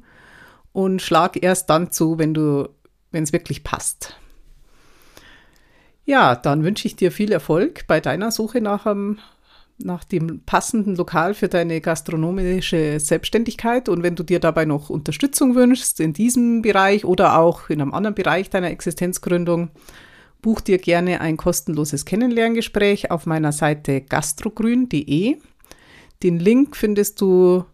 und 0.73 1.03
schlag 1.03 1.43
erst 1.43 1.71
dann 1.71 1.91
zu, 1.91 2.19
wenn 2.19 2.35
du, 2.35 2.69
wenn 3.11 3.25
es 3.25 3.33
wirklich 3.33 3.65
passt. 3.65 4.15
Ja, 6.05 6.37
dann 6.37 6.63
wünsche 6.63 6.87
ich 6.87 6.97
dir 6.97 7.11
viel 7.13 7.33
Erfolg 7.33 7.87
bei 7.87 8.01
deiner 8.01 8.31
Suche 8.31 8.61
nach, 8.61 8.87
einem, 8.87 9.19
nach 9.79 10.05
dem 10.05 10.41
passenden 10.45 10.97
Lokal 10.97 11.35
für 11.35 11.49
deine 11.49 11.81
gastronomische 11.81 12.99
Selbstständigkeit. 13.01 13.89
Und 13.89 14.03
wenn 14.03 14.15
du 14.15 14.23
dir 14.23 14.41
dabei 14.41 14.65
noch 14.65 14.89
Unterstützung 14.89 15.55
wünschst 15.55 16.01
in 16.01 16.13
diesem 16.13 16.63
Bereich 16.63 17.05
oder 17.05 17.39
auch 17.39 17.69
in 17.69 17.83
einem 17.83 17.93
anderen 17.93 18.15
Bereich 18.15 18.49
deiner 18.49 18.71
Existenzgründung, 18.71 19.71
buch 20.41 20.63
dir 20.63 20.79
gerne 20.79 21.21
ein 21.21 21.37
kostenloses 21.37 22.05
Kennenlerngespräch 22.05 23.11
auf 23.11 23.27
meiner 23.27 23.53
Seite 23.53 24.01
gastrogrün.de. 24.01 25.37
Den 26.25 26.41
Link 26.41 26.77
findest 26.77 27.21
du 27.21 27.65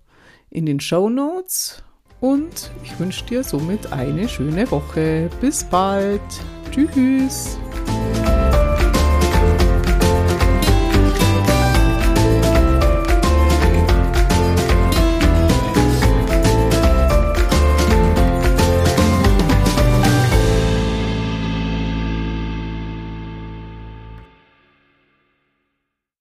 in 0.51 0.67
den 0.67 0.79
Show 0.79 1.09
Notes 1.09 1.83
und 2.21 2.71
ich 2.83 2.99
wünsche 3.01 3.25
dir 3.25 3.43
somit 3.43 3.91
eine 3.91 4.29
schöne 4.29 4.71
Woche. 4.71 5.31
Bis 5.41 5.65
bald. 5.65 6.21
Tschüss. 6.71 7.59